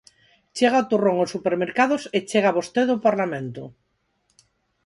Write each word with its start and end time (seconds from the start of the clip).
Chega 0.57 0.83
o 0.83 0.87
turrón 0.91 1.17
aos 1.19 1.33
supermercados 1.35 2.01
e 2.17 2.19
chega 2.29 2.55
vostede 2.57 2.91
ao 2.93 3.03
Parlamento. 3.07 3.63